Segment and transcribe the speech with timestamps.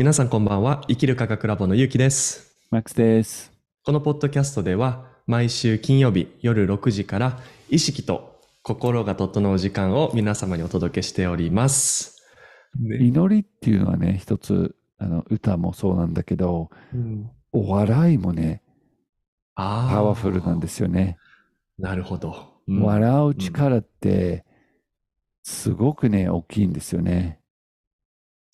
[0.00, 0.82] 皆さんこんばんは。
[0.88, 2.56] 生きる科学ラボのゆうきです。
[2.70, 3.52] マックスです。
[3.84, 7.38] このポッドキャストでは、毎週金曜日夜6時から、
[7.68, 12.16] 意識と心が整う時間を皆様にお届けしております。
[12.80, 18.62] ね祈りっていうのはね、一つ、あの歌もそうなんだけど、うんお笑いもね、
[19.54, 21.18] パワフルなんですよね。
[21.78, 22.54] なるほど。
[22.66, 24.46] うん笑う力って、
[25.42, 27.39] すごくね、大きいんですよね。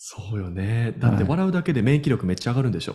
[0.09, 0.95] そうよね。
[0.99, 2.95] だってはい笑うだけで免疫力めっちゃ上がるんでしょ？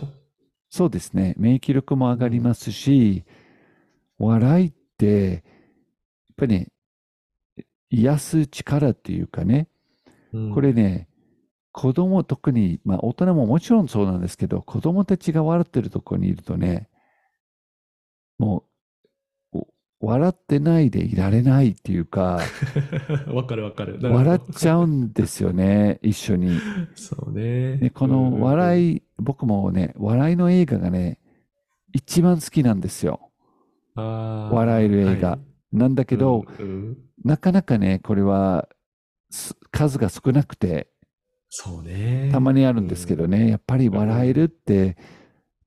[0.70, 1.34] そうですね。
[1.36, 3.24] 免疫力も上がりますし、
[4.18, 5.42] 笑いって、やっ
[6.38, 6.68] ぱりね、
[7.90, 9.68] 癒す力っていうかね、
[10.32, 11.06] うんこれね、
[11.70, 16.88] 子供、特に、まあ大人ももちろんそうなんですけど、子供たちが笑ってるところにいるとね、
[18.38, 18.71] もう、お
[20.02, 22.40] 笑ってないでいられないっていうか、
[23.32, 24.00] わかるわかる。
[24.02, 26.58] 笑っちゃうんですよね、 一緒に。
[26.96, 27.76] そうね。
[27.76, 31.20] で、この笑い、僕もね、笑いの映画がね、
[31.92, 33.30] 一番好きなんですよ。
[33.94, 35.38] 笑笑える映画
[35.72, 38.68] なんだけど、うんなかなかね、これは
[39.30, 40.88] す数が少なくて、
[41.48, 42.30] そうね。
[42.32, 44.96] たまにあるんですけどね、やっぱり笑えるって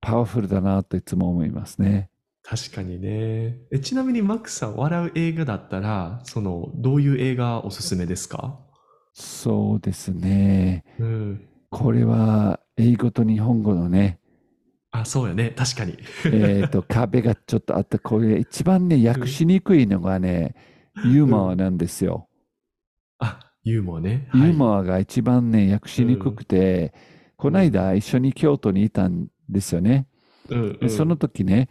[0.02, 2.10] パワフルだなといつも思いますね。
[2.48, 3.58] 確かにね。
[3.72, 8.60] え、ちなみにマックスさん、笑う映画だったら、その、どういう映画おすすめですか？
[9.14, 10.84] そうですね。
[11.00, 11.50] うん。
[11.72, 14.20] これは英語と日本語のね、
[14.92, 15.52] あ、そうやね。
[15.56, 15.98] 確かに。
[16.26, 20.56] えっと、 壁がちょっとあって、これ一番ね、訳しにくいのがね、
[21.04, 22.30] ユーモアなんですよ。
[23.20, 24.30] あ、ユーモアね。
[24.34, 24.54] ユーア。
[24.54, 26.94] モアが一番ね、訳しにくくて、
[27.36, 30.08] この間一緒に京都にいたんですよね。
[30.50, 31.70] うんうんでその時ね、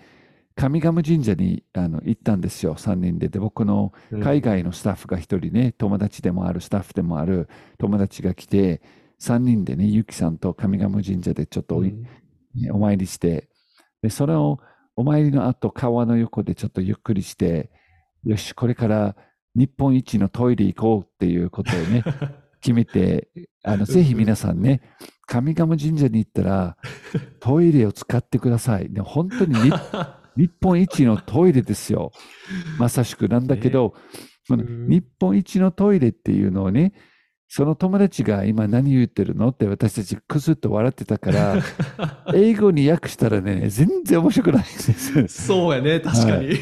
[0.57, 3.29] 上賀茂神社にあの行ったんですよ、3人で。
[3.29, 8.81] で、僕の海外のスタッフが一人ね、友達でもある、スタッフでもある友達が来て、
[9.21, 12.07] 3人でね、ゆきさんと上賀茂神社でちょっとおい、うん
[12.71, 13.49] お参りして、
[14.01, 14.61] で、それを
[14.95, 17.73] お参りの後、川の横でちょっとゆっくりして、
[18.25, 19.17] よし、これから
[19.57, 22.05] 日本一のトイレ行こうっていうことをね、
[22.61, 23.29] 決めて、
[23.65, 24.83] あの、ぜひ皆さんね、
[25.27, 26.77] 上賀茂神社に行ったら、
[27.41, 28.89] トイレを使ってください。
[28.93, 29.55] で本当に
[30.37, 32.13] 日日本一のトイレですよ。
[32.79, 33.95] まさしくなんだけど、
[34.47, 36.93] そのうん日本一のトイレっていうのをね、
[37.49, 41.63] その友達が今何言ってるのって私たちクスッと笑ってたから、
[42.35, 45.29] 英語に訳したらね、全然面白くないんです。
[45.29, 46.01] そうやね。
[46.01, 46.57] 確かに。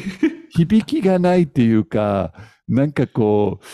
[0.49, 2.33] 響きがないっていうか、
[2.67, 3.65] なんかこう、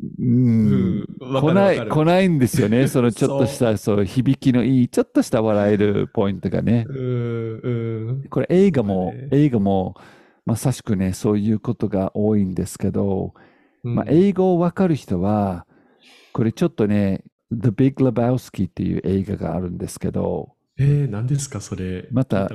[0.00, 2.86] うん、来ない、来ないんですよね。
[2.88, 6.84] そのちょっとした、そう、響きのいい、ちょっとした笑えるポイントがね。
[6.88, 8.24] うんうん。
[8.30, 9.96] これ映画も、そうね映画も、
[10.46, 13.34] まさしくね、そういうことが多いんですけど、
[13.84, 15.66] うんまあ、英語をわかる人は、
[16.32, 22.06] これちょっとね、The Big Lebowski っていう映画があるんですけど、えー、何ですか、それ？
[22.12, 22.50] また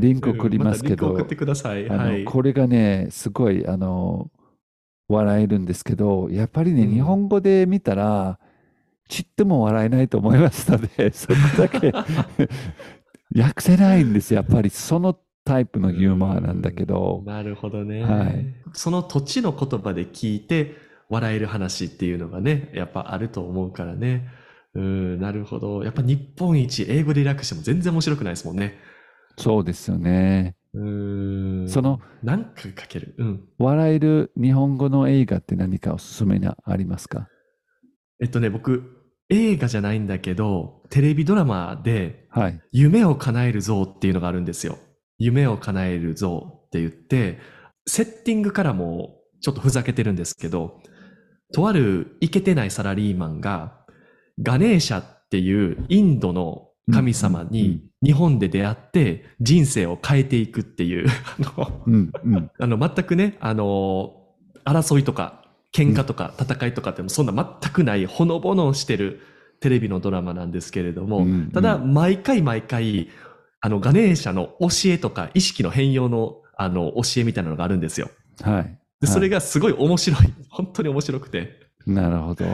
[0.00, 2.24] リンク送りますけどうんまたリンク送ってください。
[2.24, 4.30] これがね、すごい、あの、
[5.08, 8.38] 笑えるんですけど、やっぱりね、うん日本語で見たら、
[9.08, 10.88] ちっとも笑えないと思いましたね。
[11.12, 11.92] そこだけ
[13.34, 14.38] 訳せないんですよ。
[14.38, 18.02] やっぱりそのタイプのユーモアなんだけど、なるほどね。
[18.02, 20.74] はいその土地の言葉で聞いて
[21.08, 24.28] 笑える話っていうのがね、やっぱあると思うからね。
[24.74, 25.82] うん、なるほど。
[25.82, 28.78] やっぱ日本一英語で略しても全然面白くないですもんね。
[29.38, 30.57] そうですよね。
[30.74, 30.84] う
[31.64, 31.68] ん。
[31.68, 33.14] その、なんか書ける？
[33.18, 33.48] うん。
[33.58, 37.28] 笑える日本語の映画って何かおすすめなありますか？
[38.20, 38.96] えっとね、僕、
[39.30, 42.60] 映画じゃないんだけど、テレビドラマではい。
[42.72, 44.78] 夢を叶える像っていうのがあるんですよ。
[45.18, 47.38] 夢を叶える像って言って、
[47.86, 50.80] セッティングからもちょっとふざけてるんですけど、
[51.52, 53.86] とあるイケてないサラリーマンが、
[54.40, 61.08] ガネーシャっていうインドの神様に日本で出会って人生を変えていくっていう、
[62.58, 64.14] あの、 全くね、あの、
[64.64, 69.20] 争いとか喧嘩とか戦いとかってもそんな全くないほのぼのしてる
[69.60, 73.08] テレビのドラマなんですけれども、ただ毎回毎回、
[73.60, 78.10] あのガネーシャの教えとか意識の変容のあの教えみたいなのがあるんですよ。
[78.42, 78.78] はい。
[79.00, 80.34] で、それが、がすごい面白い。
[80.48, 81.68] 本当に面白くて。
[81.86, 82.44] なるほど。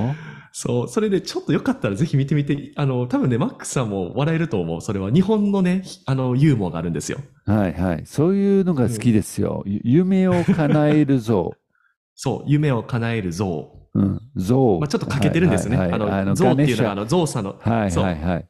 [0.56, 0.88] そう。
[0.88, 4.80] それでちょっとよかったらぜひ見てみて、あの、多分ね、マックスさんも笑えると思う。
[4.80, 7.18] それは日本のね、あの、ユーモアがあるんですよ。
[7.44, 8.06] はい、はい。
[8.06, 9.64] そういうのが好きですよ。
[9.66, 11.56] ゆ夢を叶える像。
[12.14, 12.44] そう。
[12.46, 13.72] 夢を叶える像。
[13.94, 14.78] うん、像。
[14.78, 15.76] まあ、ちょっと欠けてるんですね。
[15.76, 18.48] はいはいはいあの、像っていうのが、あの、造作の、はい、はい、はい。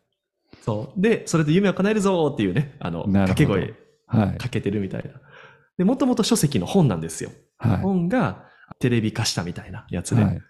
[0.60, 1.00] そう。
[1.00, 3.72] で、それで夢を叶えるぞっていうね、あの、掛け声
[4.06, 4.38] はい。
[4.38, 5.10] かけてるみたいな。
[5.78, 7.30] で、もともと書籍の本なんですよ。
[7.56, 8.44] は本が
[8.78, 10.16] テレビ化したみたいなやつい。
[10.16, 10.22] で。
[10.22, 10.42] はい。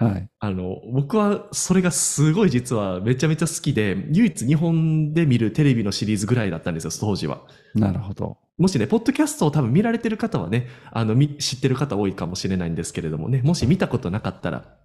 [0.00, 0.30] はい。
[0.38, 7.42] あの、僕はそれがすごい実はめちゃめちゃ好きで、唯一日本で見るテレビのシリーズぐらいだったんですよ、当時は。
[7.74, 8.38] なるほど。
[8.58, 14.76] もしね、ポッドキャストを多分見られてる方はね、あの、み知ってる方多いかもしれないんですけれどもね、もし見たことなかったら、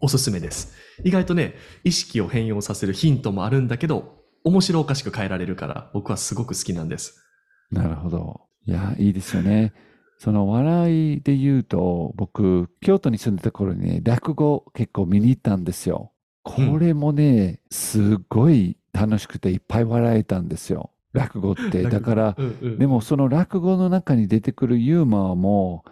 [0.00, 0.74] おすすめです。
[1.04, 1.54] 意外とね、
[1.84, 7.22] 意識を変容させるヒントもあるんだけど、面白おかしく変えられるから、僕はすごく好きなんです。
[7.70, 8.40] なるほど。
[8.66, 9.74] いや、いいですよね。
[10.18, 16.12] その笑いで言うと、僕、京都に住んでた頃にね、落語結構見に行ったんですよ。
[16.42, 20.90] これもね、すごい楽しくていっぱい笑えたんですよ。
[21.12, 21.84] 落語って。
[21.84, 25.84] だから、うんうん、でもその落語の中に出てくるユーモアも、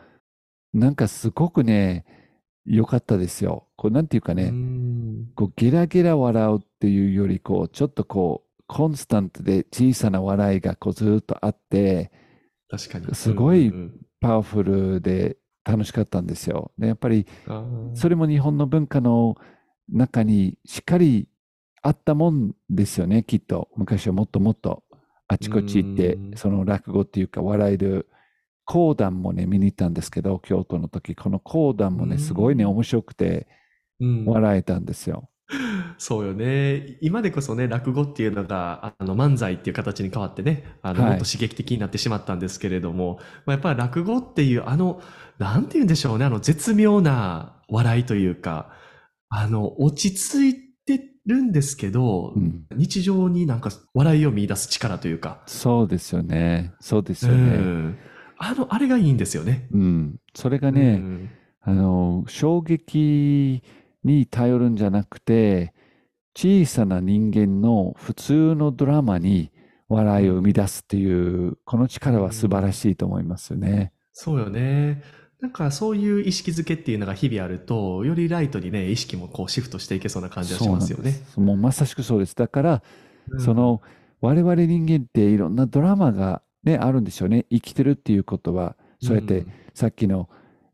[0.75, 2.05] なんかすごくね、
[2.65, 3.69] 良かったですよ。
[3.77, 12.11] こう、なんていうかうね、んこう、ゲラゲラ笑うっていうより、こう、ちょっとこう、コンスタントで小さな笑いがこうずっとあって、
[12.69, 13.15] 確かに。
[13.15, 16.73] すごいうんうんパワフルで楽しかったんですよ。
[16.79, 17.27] で、やっぱり、
[17.95, 19.37] それも日本の文化の
[19.89, 21.29] 中にしっかり
[21.83, 23.69] あったもんですよね、きっと。
[23.77, 24.85] 昔はもっともっと
[25.29, 28.09] あちこち行ってうん、その落語っていうか笑える
[28.65, 33.47] 講談もね、見に行ったんですけど、京都の時、この講談もね、うんすごいね、面白くて
[34.01, 35.29] うん笑えたんですよ。
[35.99, 36.99] そうよね。
[37.01, 45.01] 今でこそね、落語っていうのが、あの、漫才っていう形に変わってね、あの、はいもっと刺激的になってしまったんですけれども、まあ、やっぱり落語っていう、あの、
[45.39, 48.73] なんて言うんでしょうね、あの、絶妙な笑いというか、
[49.29, 56.73] あの、落ち着いてるんですけど、うん、日常になんか笑いを見出す力というか、そうですよね。
[56.81, 57.57] そうですうよね。
[57.57, 57.99] ん。
[58.39, 59.69] あの、あれがいいんですよね。
[59.73, 60.17] うん。
[60.35, 61.31] それがうね、ん
[61.63, 63.63] あの、衝撃
[64.07, 65.75] に頼るんじゃなくて、
[66.37, 69.51] 小さな人間の普通のドラマに
[69.89, 73.93] 笑いを生み出すっていう、この力は素晴らしいと思いますよね。
[74.13, 75.03] そうよね。
[75.41, 81.15] なんかそういう意識づけっていうのが日々あると、よりライトにね、意識もこうシフトしていけそうな感じがしますよね。
[81.37, 82.35] もうまさしくそうです。
[82.35, 82.83] だから、
[83.31, 83.83] うんその、
[84.21, 87.45] 我々人間っていろんなドラマがね、あるんでしょうね。
[87.51, 90.29] 生きてるっていうことは、そうやって、んさっきの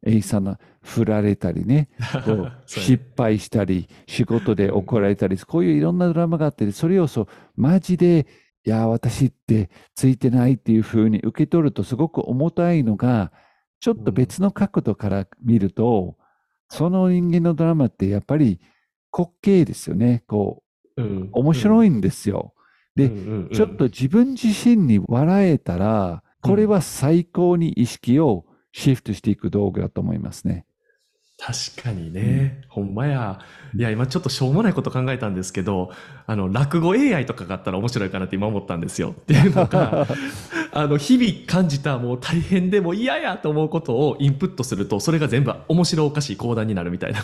[0.04, 1.88] A さんの振られたりね、
[2.24, 7.26] こう失敗したり、仕事で怒られたり、こういういろんなドラマがあって、それをそう、
[7.56, 8.26] マジで、
[8.64, 13.32] いや、私ってついてないっていうふうに受け取ると、すごく重たいのが、
[13.80, 16.16] ちょっと別の角度から見ると、
[16.68, 18.60] その人間のドラマってやっぱり
[19.16, 20.22] 滑稽ですよね。
[20.26, 20.62] こ
[20.96, 22.54] う、うん面白いんですよ。
[22.94, 30.66] でうんうんうんちょっと自分自身に笑えたら、これは最高に意識をシフトしていく道具だと思いますね。
[31.44, 33.40] 確かにね、ほんまや。
[33.74, 35.90] いや、今ちょっとしょうもないこと考えたんですけど、
[36.24, 39.10] あの、落語 AI とかがあったら面白いかなって今思ったんですよ。
[39.18, 40.06] っていうのが、
[40.70, 47.18] あの、日々感じたもう大変でも嫌やと思うことをインプットすると、それが全部面白おかしい講談になるみたいな。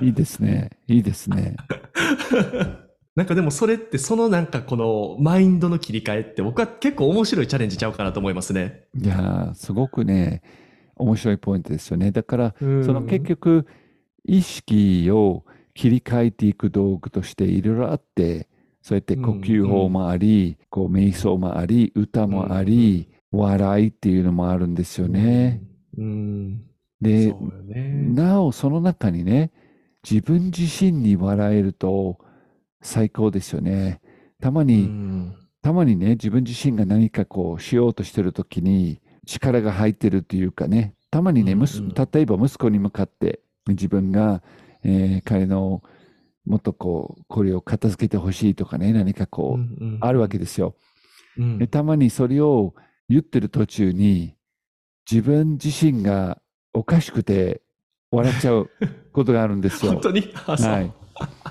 [0.00, 0.70] いいですね。
[0.88, 1.56] いいですね。
[3.14, 8.84] なんかでもそれってそのなんかこのマインドの切り替えって僕は結構面白いチャレンジちゃうかなと思いますね。
[8.94, 10.40] いやー、すごくね、
[11.02, 12.10] 面白いポイントですよね。
[12.10, 13.66] だから、そその結局、
[14.24, 15.44] 意識を
[15.74, 18.48] 切り替えていく道具としていろいろあって、
[18.80, 25.62] そうやって呼吸法もあり、こう瞑想もあり、歌もあり、笑いっていうのもあるんですよね。。
[25.96, 26.62] うん。
[27.00, 27.34] で。
[27.74, 29.52] なおその中にね、
[30.08, 32.18] 自分自身に笑えると
[32.82, 34.00] 最高ですよね。
[34.40, 44.42] たまうに、んたまにね、自分自身が何かこうしようとしてるときに力が入ってるというかね、たまにね、うんうん息例えば息子に向かって自分が、
[44.84, 45.82] えー彼の
[46.44, 50.74] もっとこう、これを片付けてほしいとかね、何かこう、あるわけですよ。
[51.38, 52.74] うんで、たまにそれを
[53.08, 54.34] 言ってる途中に
[55.10, 56.40] 自分自身が
[56.74, 57.62] おかしくて
[58.10, 58.70] 笑っちゃう
[59.12, 60.00] ことがあるんですよ本。
[60.02, 60.22] 当に？
[60.34, 60.92] はい。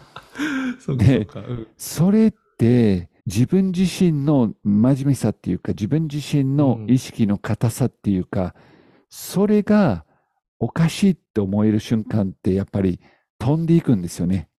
[0.80, 1.40] そでそうか。
[1.48, 8.54] うんそれって自分自身の真面目さっていうか自分自身の意識の硬さっていうか、
[9.10, 10.06] それが
[10.60, 13.00] おかしいって思える瞬間ってやっぱり
[13.40, 14.50] 飛んでいくんですよね。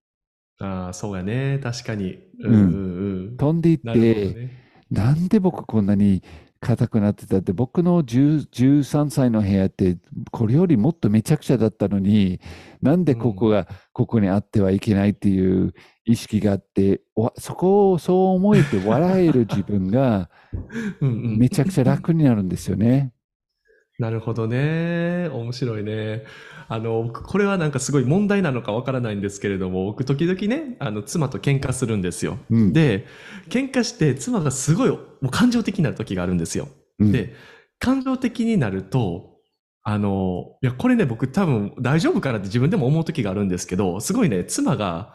[0.59, 1.59] ああ、そうやね。
[1.63, 2.15] 確かに。
[2.15, 3.37] ううんんうんうん。
[3.37, 4.51] 飛んでいって、ね。
[4.91, 6.23] なんで僕こんなに
[6.63, 9.99] 硬くなってたって、僕の10 13歳の部屋って
[10.31, 12.41] これよりもっとめちゃくちゃだったのに、
[12.81, 20.31] なんでここがここにあってはいけないっていう意識があって、わそこをそう思えて笑える自分が
[21.01, 23.13] めちゃくちゃ楽になるんですよね。
[24.03, 25.29] なるほどね。
[25.33, 26.25] 面白いね。
[26.69, 32.37] あの、僕、これはなんかすごい問題なのかわからないんですけれども、僕、時々ね、あの、妻と喧嘩するんですよ。
[32.51, 33.07] うんで、
[33.49, 36.69] 喧嘩して、妻がすごい、もう感情的になる時があるんですよ。
[36.99, 37.33] うんで、
[37.79, 39.37] 感情的になると、
[39.85, 45.15] あの、いや、これね、僕多分大丈夫かなって自分でも思う時があるんですけど、すごいね、妻が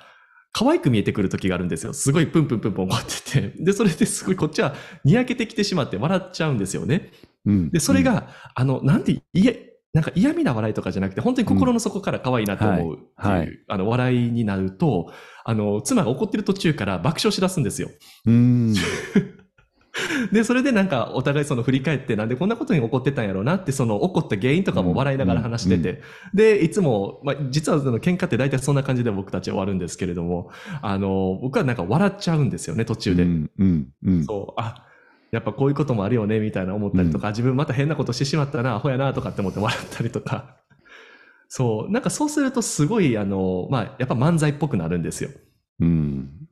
[0.53, 1.91] 可愛く見えてくる時があるんですよ。
[1.91, 3.63] すごいプンプンプンプン怒ってて。
[3.63, 7.11] で、それですごいこっちはにやけてきてしまって笑っちゃうんですよね。
[7.47, 15.11] うんで、それが、あの、なんて、いえ、なんか嫌味な笑いとかじゃなくて、本当に心の底から可愛いなと思うっていう、はいはいあの、笑いになると、
[15.43, 17.89] あの、妻が怒ってる途中から爆笑しだすんですよ。
[18.25, 18.73] うん。
[20.31, 26.01] で、それでなんかお互いその振り返ってなんでこんなことに怒ってたんやろうなってその怒った原因とかも笑いながら話してて、
[26.33, 30.51] で、いつも、まあ、実はその喧嘩って大体そんな感じで僕たち終わるんですけれども、
[30.81, 33.23] あの、僕はなんか笑っちゃうんですよね、途中で。
[33.23, 33.51] うん。
[33.57, 33.87] うん。
[34.05, 34.23] うん。
[34.25, 34.86] そう、あ、
[35.31, 40.57] やっぱこういうこともあるよね、みたいな思ったりとか、自分また変なことしてしまったな、アホやな、とかって思って笑ったりとか。
[41.49, 45.29] そう、なんかそうするとすごい、あの、まあ、やっぱ漫才っぽくなるんですよ。
[45.79, 45.87] うん。
[45.87, 46.47] うん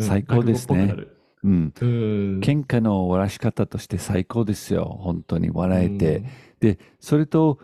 [0.00, 1.74] 最高ですね落語っぽくなるうん。
[1.80, 2.40] うん。
[2.40, 4.98] 喧嘩の終わらし方として最高ですよ。
[5.00, 6.24] 本当に笑えて。
[6.60, 7.58] で、それと、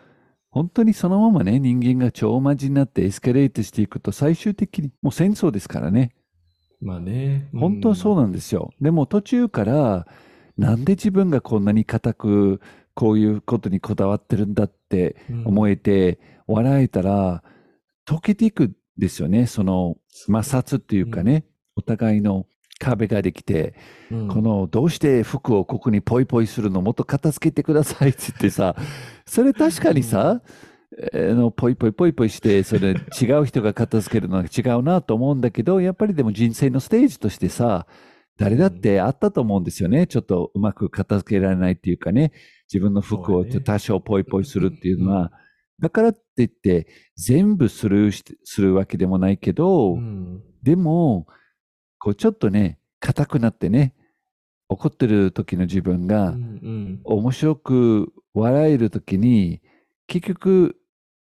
[0.50, 6.12] 本当にそのままね、人間が超魔人になってエスカレートしていくと、最終的にもう戦争ですからね。
[6.82, 6.88] うん。
[6.88, 7.48] まあね。
[7.54, 8.72] 本当はそうななんですよ。
[8.80, 10.06] でも途中から、
[10.58, 12.60] なんで自分がこんなに固く、
[12.94, 17.44] こういうことにこだわってるんだって思え、えて、笑えたら、
[18.06, 19.46] 溶けていくんですよね。
[19.46, 21.44] その摩擦っていうかね、
[21.76, 22.46] お互いの
[22.78, 23.74] 壁ができて、
[24.10, 24.28] うん。
[24.28, 28.74] こ、のどうして服をここにポイポイするのもっと片付けてくださいって言ってさ、
[29.26, 30.42] それ確かにさ、
[31.12, 37.86] あのポイポイポイポイして、それ 違う人が片付けるのは違うなと思うんだけど、やっぱりでも人生のステージとしてさ、
[38.38, 40.06] 誰だってあったと思うんですよね。
[40.06, 42.32] ちょっとうまく片付けられないっていうかね、
[42.72, 45.32] 自分の服を多少ポイポイするっていうのは、
[45.80, 50.42] だからって言って全部スルーしてするわけでもないけど、うん。
[50.62, 51.26] でも、
[51.98, 53.94] こうちょっとね、硬くなってね、
[54.68, 57.00] 怒ってる時の自分うがん。
[57.04, 59.60] 面白く笑える時に、
[60.06, 60.76] 結局、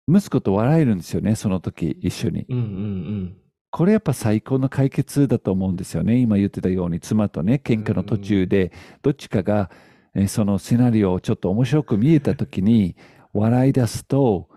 [0.07, 2.45] 息子と笑えるんですよね、その時一緒に。
[2.47, 3.40] うんうんうん
[3.71, 6.17] これやっぱ最高の解決だと思うんですよね。
[6.17, 9.71] 今言ってたように、妻とね、喧嘩の途中で、どっちかが、
[10.13, 12.97] えーそのシナリオをちょっと面白く見えた時に、
[13.33, 14.49] 笑い出すと、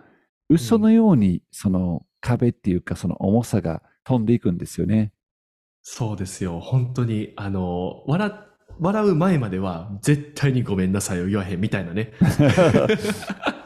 [0.49, 5.13] 嘘のようにその壁っていうか、その重さが飛んでいくんですよね。
[5.83, 6.59] そうですよ。
[6.59, 8.33] 本当に、あの、笑、
[8.81, 12.13] 笑う前までは、絶対にごめんなさいを言わへんみたいなね。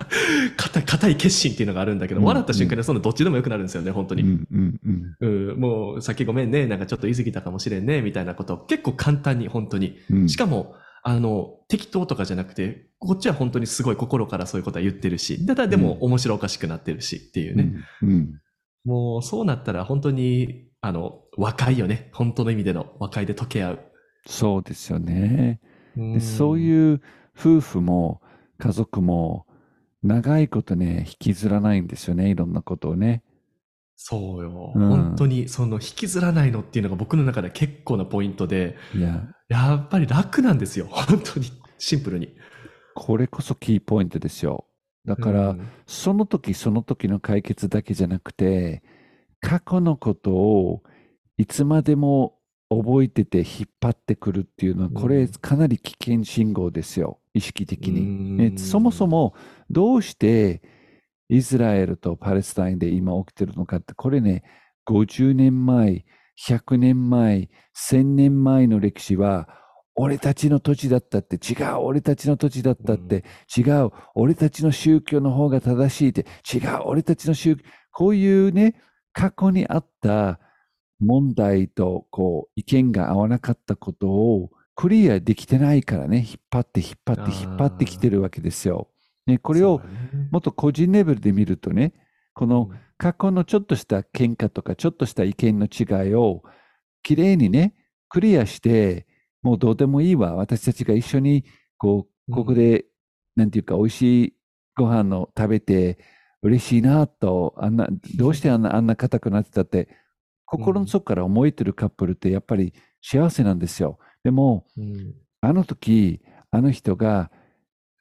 [0.56, 4.22] 硬い硬い決心っていうのがあるんだけど、うん笑った瞬間にそのどっちでもよくなるんですよね、本当に。
[4.22, 4.80] うんうん
[5.20, 9.98] うんうん、もう、さっきごめんね、なんかちょっと言い過ぎたかもしれんね、みたいなことを結構簡単に、本当に。
[10.10, 17.72] うんしかも、あの、適当とかじゃなくて、こっちは本当にすごい心からそういうことは言ってるし、ただでも面白おかしくなってるしっていうね。
[18.02, 18.40] うんうん
[18.84, 22.08] もうそうなったら本当に、あの、和解よね。
[22.14, 23.80] 本当の意味での和解で溶け合う。
[24.26, 25.60] そうですよね。
[25.96, 27.00] でそうういう
[27.38, 28.22] 夫婦も
[28.58, 29.46] 家族も
[30.02, 33.22] 長いことね、引きずらないんですよね、いろんなことをね。
[33.96, 34.72] そうよ。
[34.74, 40.86] うん本当に、その引きずらないのっていうのが僕の中で結構なポイントで、いや、やっぱり楽なんですよ。
[40.90, 41.46] 本当に。
[41.78, 42.34] シンプルに。
[42.94, 44.66] これこそキーポイントですよ。
[45.04, 48.82] だから、うんその時その時の解決だけじゃなくて、
[49.40, 50.82] 過去のことを
[51.36, 52.38] いつまでも
[52.70, 58.58] 覚えてて引っ張ってくるっていうのは、これうんかなり危険信号ですよ、意識的に。
[58.58, 59.34] そもそも
[59.70, 60.60] どうして
[61.28, 64.42] イスラエルとパレスタインで今起きてるのかって、これね、
[64.88, 66.04] 50年前、
[66.46, 69.48] 100年前、1000年前の歴史は、
[69.94, 73.24] 俺たちの土地だったって違う、俺たちの土地だったって
[73.56, 78.74] 違う、俺たちの宗教の方が正しいって違う、俺たちの宗教、こういうね、
[79.12, 80.38] 過去にあった
[81.00, 88.88] 問題とこう意見が合わなかったことをクリアできてないからね、引っ張って引っ張って引っ張ってきてるわけですよ。
[89.26, 89.82] ね、これを
[90.30, 91.94] もっと個人レベルで見るとね、
[92.32, 96.42] このうん過去のちょっとした喧嘩とかちょっとした意見の違いを
[97.02, 97.74] きれいにね、
[98.08, 99.06] クリアして、
[99.40, 100.34] もうどうでもいいわ。
[100.34, 101.44] 私たちが一緒に、
[101.78, 102.86] こう、ここで、
[103.36, 104.34] なんていうか、美味しい
[104.76, 105.98] ご飯を食べて、
[106.42, 109.88] 嬉しいなと、あんな、どうしてあんな、あんな硬くなってたって、
[110.44, 114.00] 心の底から思えてるカップルってやっぱり幸せなんですよ。
[114.28, 115.14] でも、うん。
[115.40, 116.20] あの時、
[116.50, 117.30] あの人が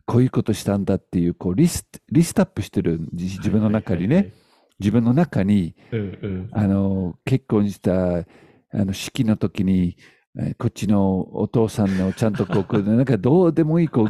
[0.06, 4.34] こういうことしたんだっていう、こうリスト、リストアップしてる自自分の中にね、はいはい。
[4.80, 6.50] 自分の中に、はいはいうんうん。
[6.52, 8.26] あの、結婚した、あ
[8.74, 9.96] の、式の時に、
[10.38, 14.08] えーこっちのお父さんのちゃんとこうなんかどうでもいい、こう、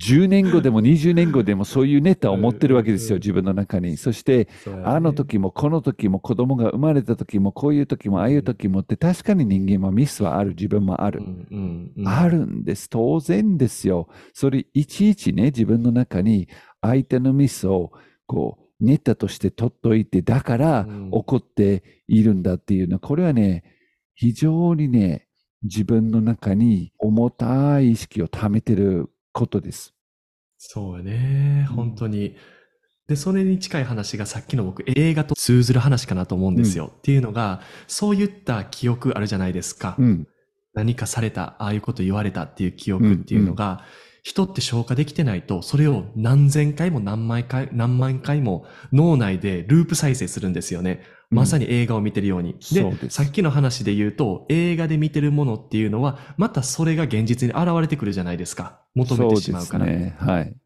[0.00, 3.96] 10年後でも20年後でもそういうネタを持ってるわけですよ、うん自分の中に。
[3.96, 4.48] そして、
[4.84, 11.20] あの時もこの時も子供が生まれた時もこういう時もああいう時もって確かに人間はミスはある、自分もある。
[12.06, 12.88] あるんです。
[12.88, 14.08] 当然ですよ。
[14.32, 16.48] それいちいちね、自分の中に
[16.80, 17.92] 相手のミスを
[18.26, 23.64] こうネタとして取っといて、だからうん怒っているんだっていうのは、これはね、
[24.14, 25.26] 非常にね、
[25.62, 29.94] 自分の中に重たい意識を溜めてることです。
[30.58, 32.36] そうやね、うん本当に。
[33.06, 36.92] で、それに近い話がさっきの僕、映画と通ずる話かなと思うんですよ。
[36.98, 39.96] っていうのが、そういった記憶あるじゃないですか。
[39.98, 40.26] うん。
[40.74, 43.84] 何かされた、ああいうこと言われたっていう記憶っていうのが、
[44.22, 51.02] 人って消化できてないと、それを何千回も何万回、何万回も脳内でループ再生するんですよね。
[51.30, 52.56] まさに映画を見てるように。
[52.60, 58.80] そうですさっきの話で言うと、映画で見てるものっていうのは、またそれが現実に現れてくるじゃないですか。
[58.94, 59.84] 求めてしまうから。
[59.84, 60.16] そうね。
[60.18, 60.56] はい。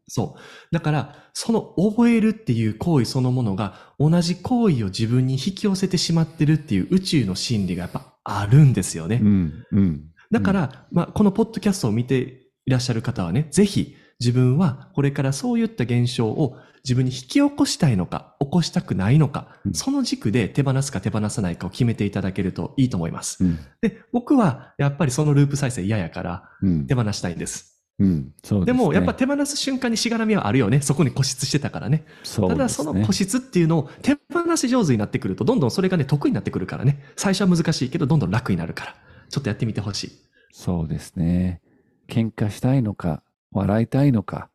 [0.71, 9.19] だから、その覚えるっていう行為そのものが、同じ行為を自分に引き寄せてしまってるっていう宇宙の心理がやっぱあるんですよね。
[9.21, 9.53] うん。
[9.71, 10.03] うん。
[10.31, 23.43] だから、まあ、このポッドキャストを見ていらっしゃる方はね、ぜひ自分はこれからそういった現象を自分に引き起こしたいのか、起こしたくないのか、うんその軸で手放すか手放さないかを決めていただけるといいと思います。
[23.43, 23.59] うん。
[23.81, 26.93] で、僕はやっぱりそのループ再生嫌やからうん手。
[26.93, 27.81] 放したいんです。
[27.99, 28.33] うん。
[28.43, 28.77] そうですね。
[28.79, 30.81] でもやっぱ手放す瞬間にしがらみはあるよね。
[30.81, 32.05] そこに固執してたからね。
[32.23, 37.03] そうただその固執っていうのを手放し上手になってくると、どんどんそれがね、得意になってくるからね。
[37.15, 38.95] 最初は難しいけど、どんどん楽になるから。
[39.29, 40.11] ちょっとやってみてほしい。
[40.51, 41.61] そうですね。
[42.09, 44.49] 喧嘩したいのか、笑いたいのか、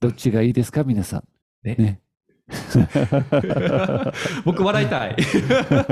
[0.00, 1.24] どっちがいいですか、皆さん。
[1.62, 1.74] ね。
[1.76, 2.00] ね。
[4.44, 5.16] 僕笑いたい。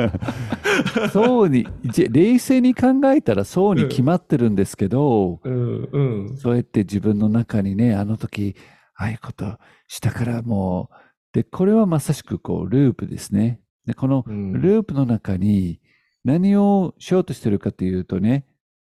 [1.12, 6.36] そうに、じ冷静に考えたらそうに決まってるんですけど、うんうん。
[6.36, 8.56] そうやって自分の中にね、あの時、
[8.94, 10.96] ああいうことしたからもう、
[11.34, 13.60] で、これはまさしくこう、ループですね。
[13.84, 15.80] で、このうんループの中に
[16.24, 18.46] 何をしようとしてるかというとね、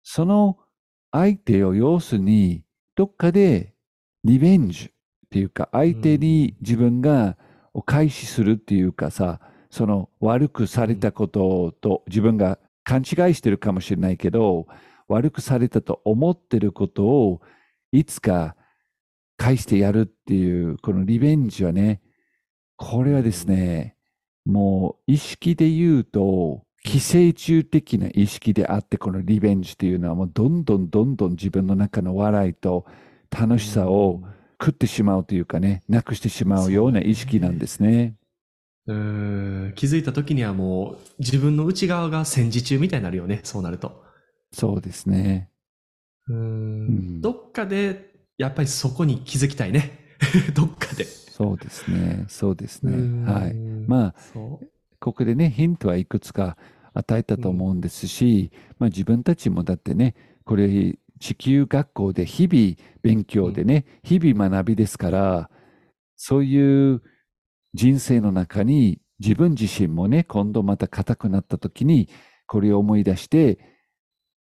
[0.03, 0.59] その
[1.11, 2.63] 相手を要するに、
[2.99, 3.75] どっかで
[4.25, 4.89] リベンジっ
[5.31, 7.37] ていうか、相手に自分が
[7.73, 9.41] お返しするっていうかさ、
[9.71, 14.67] その悪くされたことと自分が勘違いしてるかもしれないけど、
[15.07, 17.41] 悪くされたと思ってることを
[17.93, 18.57] いつか
[19.37, 22.03] 返してやるっていう、このリベンジはね、
[22.77, 23.95] これはですね、
[24.45, 32.87] もう意識で言うと、寄生虫的な意識であって、このリベンジっていうのはもうどんどんどんどん自分の中の笑いと
[33.31, 34.23] 楽しさを
[34.61, 38.15] 食ってしまうというかね、なくしてしまうような意識なんですね。
[38.87, 43.41] うん気づいた時にはもう自分の内側が戦時中みたいになるよね。
[43.45, 44.03] そうなると。
[44.53, 45.51] そうですね。
[46.29, 46.87] うん
[47.19, 49.99] んどっかでやっぱりそこに気づきたいね。
[50.55, 51.05] どっかで。
[51.05, 52.25] そうですね。
[52.29, 52.93] そうですね。
[52.93, 53.55] うんはい。
[53.55, 54.15] まあ、
[55.01, 56.57] ここでね、ヒントはいくつか
[56.95, 65.51] 与えたと思うんですし、まあ自分たちもだってね、これ地球学校で日々勉強でね、日々学びですから、
[66.17, 67.03] そういう
[67.75, 72.09] 人生の中に自分自身もね、今度また硬くなった時に、
[72.47, 73.59] これを思い出して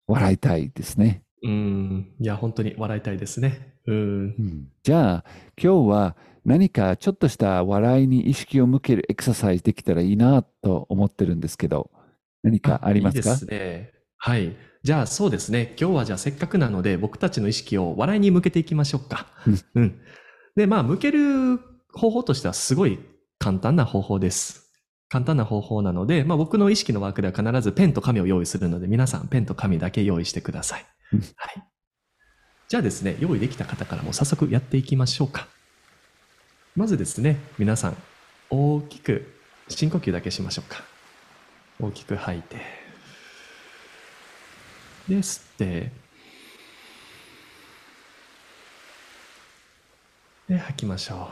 [0.07, 1.23] 笑いたいですね。
[1.43, 2.15] うん。
[2.21, 3.75] いや、本当に笑いたいですね。
[3.87, 3.97] うん。
[3.97, 5.25] うんじゃあ、
[5.61, 11.91] 今日は何かちょっとした笑いに意識を向けるエクササイズできたらいいなと思ってるんですけど、
[12.45, 13.31] 何かありますか？
[13.31, 13.93] いいですね。
[14.17, 14.57] はい。
[14.85, 15.75] じゃあそうですね。
[15.79, 19.27] 今日はじゃあせっかくなので僕たちの意識を笑いに向けていきましょうか。
[19.45, 20.01] う んうん。
[20.55, 21.59] で、まあ向ける
[21.93, 23.01] 方法としてはすごい
[23.41, 24.73] 簡単な方法です。
[25.09, 31.21] 簡単な方法なので、まあ僕の意識のワークでは必ずペンと紙を用意するので皆さんペンと紙だけ用意してくださいうん。
[31.21, 31.31] はい。
[32.69, 35.49] じゃあですね、用意できた方からも早速やっていきましょうか。
[36.77, 37.97] まずですね、皆さん
[38.51, 39.33] 大きく
[39.67, 40.85] 深呼吸だけしましょうか。
[41.81, 42.57] 大きく吐いて。
[45.09, 45.91] で、吸って。
[50.49, 51.31] で、吐きましょ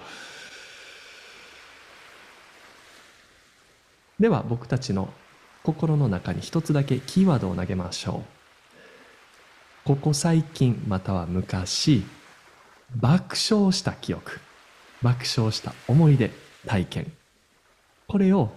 [4.18, 4.22] う。
[4.22, 5.12] では、僕たちの
[5.62, 8.22] 心の中に一つだけキーワードを投げましょ
[9.84, 9.88] う。
[9.88, 12.02] ここ最近または昔、
[12.96, 14.40] 爆笑した記憶、
[15.04, 16.30] 爆笑した思い出、
[16.66, 17.12] 体験。
[18.08, 18.50] これを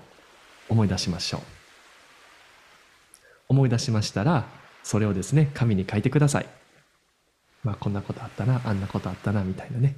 [0.70, 1.42] 思い出しましょう。
[3.50, 4.46] 思い出しましたら、
[4.82, 6.48] それをですね、紙に書いてください。
[7.66, 9.98] まあ、こんなことあったな、あんなことあったな、みたいなね。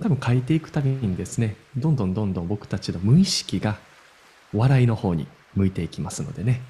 [0.00, 3.76] 多分書いていくたびにですね、どんどんどんどん僕たちの無意識が
[4.54, 6.62] 笑いの方に向いていきますのでね、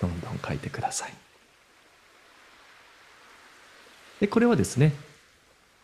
[0.00, 1.14] どんどん書いてください。
[4.20, 4.92] で、これはですね、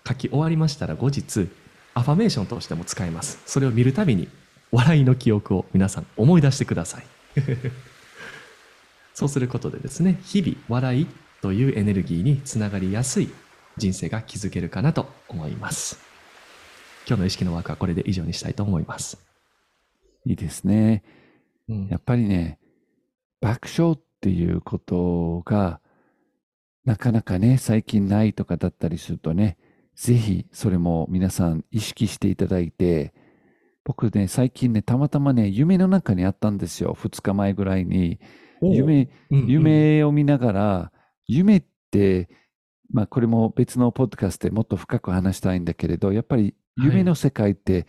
[0.09, 1.49] 書き終わりましたら後日
[1.95, 3.41] アファメーションとしても使えます。
[3.45, 4.29] それを見るたびに
[4.71, 7.05] 笑いの記憶を皆さん思い出してください。
[9.15, 11.07] そうすることでですね日々笑い
[11.43, 13.29] というエネルギーにつながりやすい
[13.77, 15.99] 人生が築けるかなと思います。
[17.07, 19.19] 今日の意識のワークはこれで以上にしたいと思います、
[20.27, 21.03] いいですね。
[21.69, 21.89] うん。
[21.89, 22.59] やっぱりね、
[23.41, 25.81] 爆笑っていうことが、
[26.85, 29.57] なかなかね、最近ないとかだったりするとね、
[29.99, 33.13] ぜひそれも皆さん意識していただいて、
[33.85, 36.97] 僕ね、最近ね、たまたまね、夢の中にあったんですよ。
[36.97, 38.21] 2日前ぐらいに。
[38.63, 40.93] 夢、うんうん夢を見ながら、
[41.27, 42.29] 夢って、
[42.93, 47.89] まあこれも別のポッドキャストでもっと深く話したいんだけれど、やっぱり夢の世界って、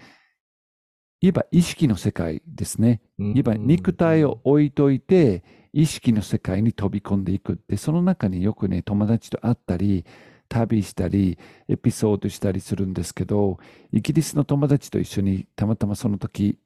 [1.22, 3.02] 言えば意識の世界ですね。
[3.19, 5.43] うん言えば肉体を置いといて、
[5.74, 10.06] 意識の世界に飛び込んでいくって、その中によくね、友達と会ったり、
[10.50, 13.60] 旅したり、エピソードしたりするんですけど、
[13.94, 16.58] イギリスの友達と一緒にたまたまその時、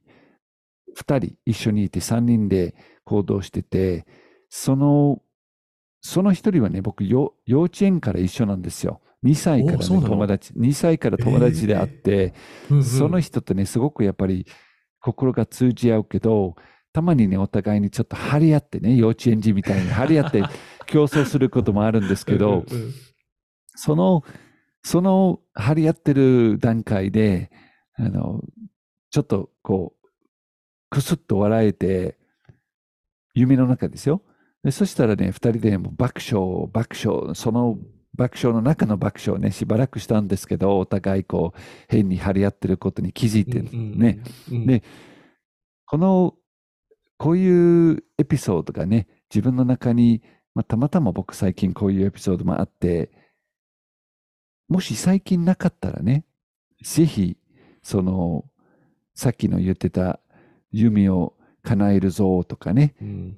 [0.95, 4.05] 二人一緒にいて三人で行動してて、
[4.49, 5.21] その、
[6.01, 9.01] その一人はね、僕よ、幼稚園から一緒なんですよ。
[9.23, 12.33] 2歳からね、友達、2歳から友達で会って、
[12.69, 12.83] うんうん。
[12.83, 14.45] その人とね、すごくやっぱり
[14.99, 16.55] 心が通じ合うけど、
[16.91, 20.43] たまにね、お互いにちょっと張り合ってね、幼稚園児みたいに張り合って
[20.85, 22.93] 競争することもあるんですけど、うん
[23.75, 24.23] その、
[24.83, 27.51] その張り合ってる段階で、
[27.95, 28.41] あの、
[29.11, 30.09] ちょっとこう、
[30.89, 32.17] くすっと笑えて、
[33.33, 34.21] 夢の中ですよ。
[34.63, 37.77] でそしたらね、二人でもう爆笑、爆笑、その
[38.15, 44.65] 爆笑の中の爆笑をね、しばらくしたんですけど、お互いこう、変に張り合ってることに気づいてね、うん。
[44.67, 44.83] で
[45.85, 46.35] この、
[47.17, 50.21] こういうエピソードがね、自分の中に、
[50.53, 53.11] まあ、たまたま僕最近こういうエピソードもあって、
[54.67, 56.25] もし最近なかったらね、
[56.81, 57.37] ぜひ、
[57.81, 58.45] その、
[59.15, 60.19] さっきの言ってた
[60.71, 63.37] 夢を叶えるぞとかね、うん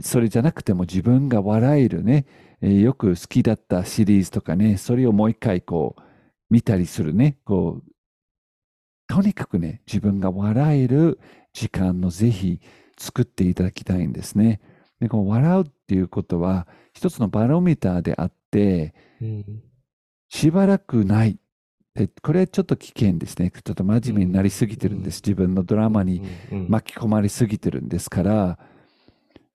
[0.00, 2.24] それじゃなくても自分が笑えるね、
[2.60, 6.02] えーよく好きだったシリーズとかね、それをもう一回こう
[6.50, 7.92] 見たりするね、こう、
[9.08, 11.18] とにかくね、自分が笑える
[11.52, 12.60] 時間のぜひ
[12.96, 14.60] 作っていただきたいんですね。
[15.00, 19.62] で、こう笑うっていうことは一つのバロメーターであって、うん
[20.32, 21.38] しばらくない。
[21.94, 23.50] でこれはちょっと危険ですね。
[23.50, 25.20] ちょっと真面目になりすぎてるんです。
[25.22, 28.58] 自分のドラマにうんうん巻き込まれすぎてるんですから、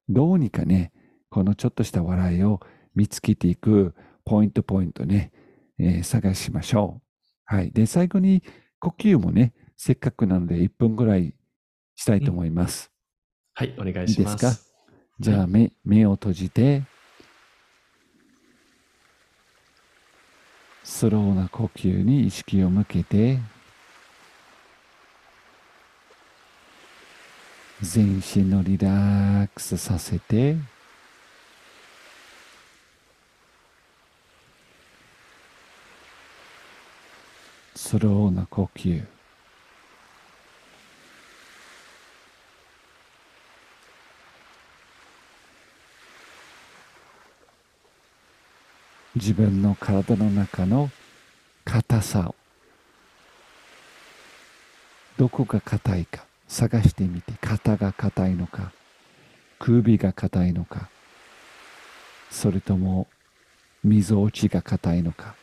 [0.07, 0.91] どうにかね、
[1.31, 2.59] このちょっとした笑いを
[2.93, 5.31] 見つけていくポイントポイントね、
[5.79, 7.55] えー探しましょう。
[7.55, 7.71] はい。
[7.71, 8.43] で、最後に
[8.79, 11.33] 呼吸もね、せっかくなので1分ぐらい
[11.95, 12.91] したいと思います。
[13.55, 14.45] はい、お願いします。
[14.45, 14.71] いいです
[15.19, 16.83] じゃあ目、目を閉じて、
[20.89, 23.39] スローな呼吸に意識を向けて、
[27.82, 30.56] 全身のリラックスさせて、
[37.76, 39.16] スローな呼吸。
[49.17, 50.91] 自分の体の中の
[51.65, 52.36] 硬さを。
[55.17, 57.34] どこが硬いか探してみて。
[57.41, 58.71] 肩が硬いのか
[59.58, 60.89] 首が硬いのか
[62.30, 63.08] それとも
[63.84, 65.36] みぞおちが硬いのか。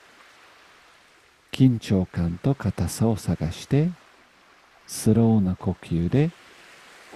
[1.50, 3.90] 緊張感と硬さを探して
[4.86, 6.30] スローな呼吸で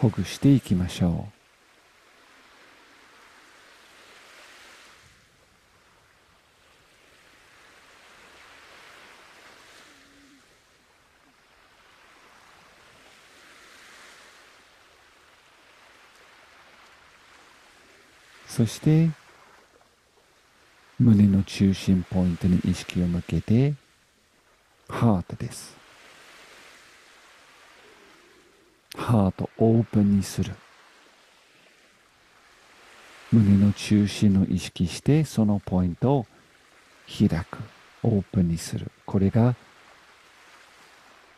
[0.00, 1.37] ほぐしていきましょう。
[18.58, 19.08] そして
[20.98, 23.74] 胸の中心ポイントに意識を向けて
[24.88, 25.76] ハートです。
[28.96, 30.56] ハートオープンにする。
[33.30, 36.26] 胸の中心を意識してそのポイントを
[37.06, 37.58] 開く。
[38.02, 38.90] オープンにする。
[39.06, 39.54] これが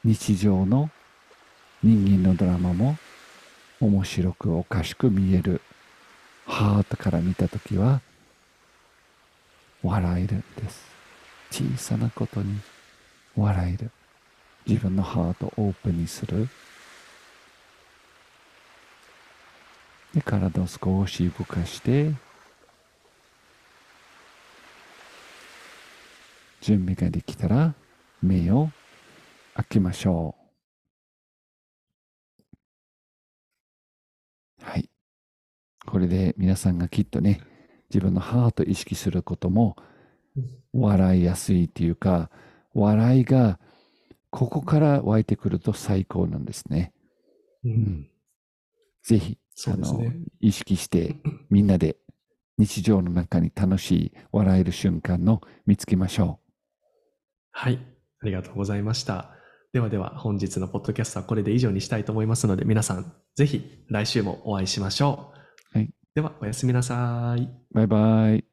[0.04, 0.88] 日常の
[1.83, 2.96] 人間のドラマも
[3.78, 5.61] 面白くおかしく見える。
[6.50, 8.00] ハートから見たときは
[9.82, 10.84] 笑えるんです
[11.50, 12.58] 小さなことに
[13.36, 13.90] 笑える
[14.66, 16.48] 自分のハートをオープンにする
[20.12, 22.12] で体を少し動かして
[26.60, 27.74] 準備ができたら
[28.20, 28.70] 目を
[29.54, 30.34] 開けましょ
[34.60, 34.64] う。
[34.64, 34.99] はい。
[35.86, 37.40] これで皆さんがきっとね、
[37.90, 39.76] 自分のハートを意識することも
[40.72, 42.30] 笑いやすいというか、
[42.74, 43.58] 笑いが
[44.30, 46.92] ここから湧いてくると最高なんですね。
[47.64, 48.08] うん。
[49.02, 50.02] ぜひ、ねあの
[50.40, 51.16] 意識して
[51.50, 51.96] みんなで
[52.56, 56.40] 日常の中に楽しい笑える瞬間の見つけましょ
[57.52, 57.78] はい。
[58.22, 59.32] ありがとうございました。
[59.72, 65.29] ではでは、本日のポッドキャストはこれで以上にしたいと思いますので、皆さん、ぜひ来週もお会いしましょう。
[65.72, 65.90] はい。
[66.14, 67.42] では、おやすみなさい。
[67.42, 67.48] う。
[67.72, 68.44] バイバイ。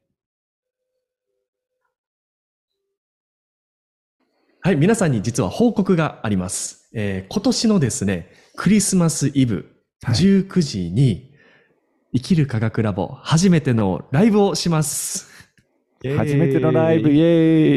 [4.62, 6.90] はい、皆さんに実は報告があります。
[6.94, 9.70] えー今年のですね、クリスマスイブ、
[10.04, 11.34] はい19時に、
[12.14, 15.28] 生きる科学ラボ、初めてのライブをします。
[16.04, 17.24] 初めてのライブ、イエ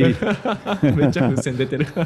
[0.07, 1.87] ーイ めっちゃ風船出てる。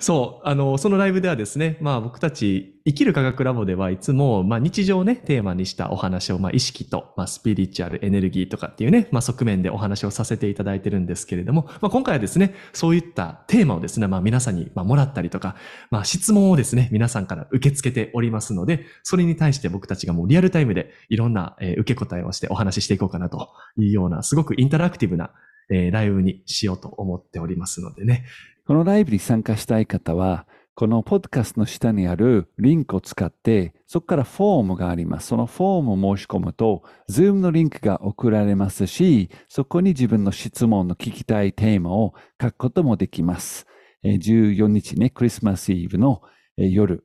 [0.00, 15.56] そう、あの、そのライブではですね、まあ僕たち、生きる科学ラボではいつも、まあ日常をね、テーマにしたお話を、まあ意識と、まあスピリチュアル、エネルギーとかっていうね、まあ側面でお話をさせていただいてるんですけれども、まあ今回はですね、そういったテーマをですね、まあ皆さんに、まあ、もらったりとか、
[15.90, 25.30] まあ質問をですね、皆さんから受け付けておりますので、それに対して僕たちがもうリアルタイムでいろんな、えー受け答えをしてお話ししていこうかなというような、すごくインタラクティブな、
[25.70, 28.24] えーライブにしようと思っておりますのでね。
[28.66, 35.28] このライブに参加したい方は、このポッドキャストの下にあるリンクを使って、そこからフォームがあります。
[35.28, 43.66] そのフォームを申し込むと、Zoom のリンクが送られますし、そこに自分の質問の聞きたいテーマを書くこともできます。
[44.02, 46.22] 14日ね、クリスマスイブの
[46.56, 47.04] 夜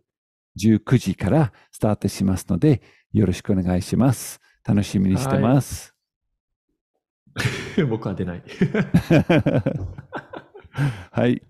[0.57, 4.39] 19時からスタートしますので、よろしくお願いします。
[4.65, 5.93] 楽しみにしてます。
[7.89, 8.43] 僕は出ない。
[11.11, 11.41] はい。